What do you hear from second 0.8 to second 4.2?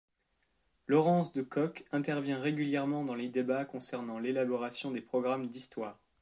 Laurence de Cock intervient régulièrement dans les débats concernant